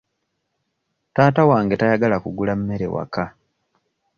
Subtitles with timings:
[1.15, 3.25] Taata wange tayagala kugula mmere waka.